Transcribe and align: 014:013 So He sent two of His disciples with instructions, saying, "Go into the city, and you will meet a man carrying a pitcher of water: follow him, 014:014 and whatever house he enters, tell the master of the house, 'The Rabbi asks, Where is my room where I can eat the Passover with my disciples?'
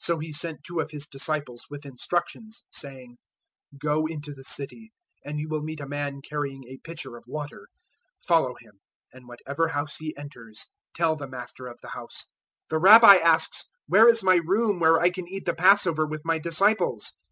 014:013 0.00 0.04
So 0.06 0.18
He 0.18 0.32
sent 0.32 0.64
two 0.64 0.80
of 0.80 0.90
His 0.90 1.06
disciples 1.06 1.66
with 1.70 1.86
instructions, 1.86 2.64
saying, 2.70 3.16
"Go 3.78 4.06
into 4.06 4.34
the 4.34 4.42
city, 4.42 4.90
and 5.24 5.38
you 5.38 5.48
will 5.48 5.62
meet 5.62 5.78
a 5.78 5.86
man 5.86 6.20
carrying 6.20 6.64
a 6.66 6.78
pitcher 6.78 7.16
of 7.16 7.26
water: 7.28 7.68
follow 8.18 8.56
him, 8.58 8.80
014:014 9.12 9.12
and 9.20 9.28
whatever 9.28 9.68
house 9.68 9.96
he 9.98 10.16
enters, 10.16 10.66
tell 10.96 11.14
the 11.14 11.28
master 11.28 11.68
of 11.68 11.80
the 11.80 11.90
house, 11.90 12.26
'The 12.70 12.80
Rabbi 12.80 13.14
asks, 13.18 13.68
Where 13.86 14.08
is 14.08 14.24
my 14.24 14.40
room 14.44 14.80
where 14.80 14.98
I 14.98 15.10
can 15.10 15.28
eat 15.28 15.44
the 15.44 15.54
Passover 15.54 16.06
with 16.08 16.24
my 16.24 16.40
disciples?' 16.40 17.12